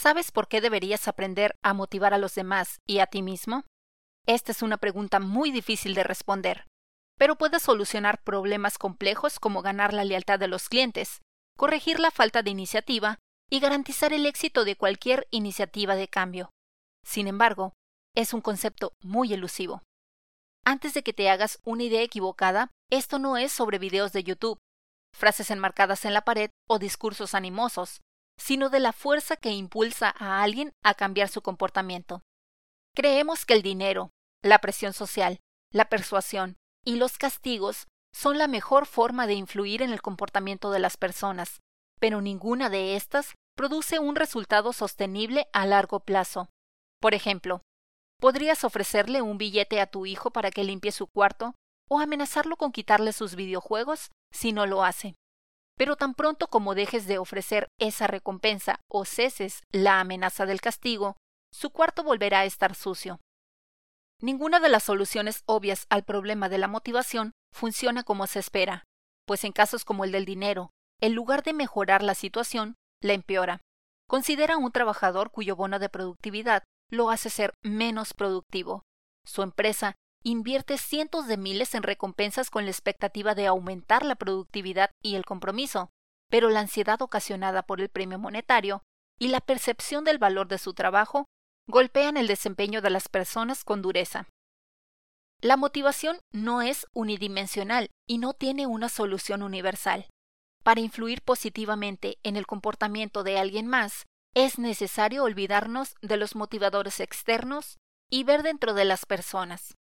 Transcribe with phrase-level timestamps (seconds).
[0.00, 3.66] ¿Sabes por qué deberías aprender a motivar a los demás y a ti mismo?
[4.26, 6.66] Esta es una pregunta muy difícil de responder,
[7.18, 11.20] pero puedes solucionar problemas complejos como ganar la lealtad de los clientes,
[11.58, 13.18] corregir la falta de iniciativa
[13.50, 16.48] y garantizar el éxito de cualquier iniciativa de cambio.
[17.04, 17.74] Sin embargo,
[18.16, 19.82] es un concepto muy elusivo.
[20.64, 24.60] Antes de que te hagas una idea equivocada, esto no es sobre videos de YouTube,
[25.14, 28.00] frases enmarcadas en la pared o discursos animosos,
[28.40, 32.22] sino de la fuerza que impulsa a alguien a cambiar su comportamiento.
[32.94, 34.10] Creemos que el dinero,
[34.42, 35.40] la presión social,
[35.72, 40.78] la persuasión y los castigos son la mejor forma de influir en el comportamiento de
[40.78, 41.60] las personas,
[42.00, 46.48] pero ninguna de estas produce un resultado sostenible a largo plazo.
[46.98, 47.62] Por ejemplo,
[48.20, 51.54] podrías ofrecerle un billete a tu hijo para que limpie su cuarto
[51.90, 55.14] o amenazarlo con quitarle sus videojuegos si no lo hace.
[55.80, 61.16] Pero tan pronto como dejes de ofrecer esa recompensa o ceses la amenaza del castigo,
[61.50, 63.18] su cuarto volverá a estar sucio.
[64.20, 68.84] Ninguna de las soluciones obvias al problema de la motivación funciona como se espera,
[69.26, 70.68] pues en casos como el del dinero,
[71.00, 73.62] en lugar de mejorar la situación, la empeora.
[74.06, 78.82] Considera un trabajador cuyo bono de productividad lo hace ser menos productivo.
[79.24, 84.90] Su empresa invierte cientos de miles en recompensas con la expectativa de aumentar la productividad
[85.02, 85.90] y el compromiso,
[86.28, 88.82] pero la ansiedad ocasionada por el premio monetario
[89.18, 91.26] y la percepción del valor de su trabajo
[91.66, 94.28] golpean el desempeño de las personas con dureza.
[95.40, 100.06] La motivación no es unidimensional y no tiene una solución universal.
[100.62, 104.04] Para influir positivamente en el comportamiento de alguien más,
[104.34, 107.78] es necesario olvidarnos de los motivadores externos
[108.10, 109.74] y ver dentro de las personas.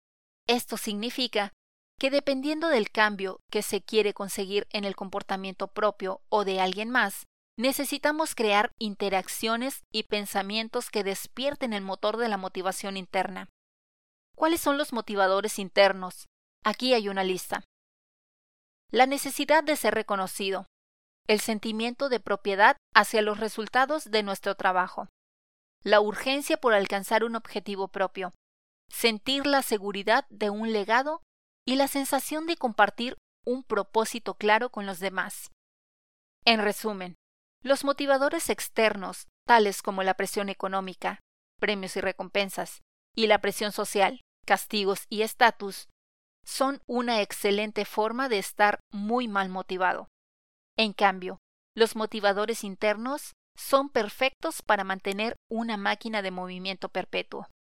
[0.49, 1.53] Esto significa
[2.01, 6.91] que dependiendo del cambio que se quiere conseguir en el comportamiento propio o de alguien
[6.91, 7.27] más,
[7.59, 13.49] necesitamos crear interacciones y pensamientos que despierten el motor de la motivación interna.
[14.37, 16.29] ¿Cuáles son los motivadores internos?
[16.65, 17.65] Aquí hay una lista.
[18.91, 20.67] La necesidad de ser reconocido,
[21.27, 25.09] el sentimiento de propiedad hacia los resultados de nuestro trabajo,
[25.83, 28.33] la urgencia por alcanzar un objetivo propio,
[28.91, 31.23] sentir la seguridad de un legado
[31.67, 35.51] y la sensación de compartir un propósito claro con los demás.
[36.45, 37.15] En resumen,
[37.63, 41.21] los motivadores externos, tales como la presión económica,
[41.59, 42.81] premios y recompensas,
[43.15, 45.89] y la presión social, castigos y estatus,
[46.45, 50.09] son una excelente forma de estar muy mal motivado.
[50.77, 51.39] En cambio,
[51.75, 57.49] los motivadores internos son perfectos para mantener una máquina de movimiento perpetuo.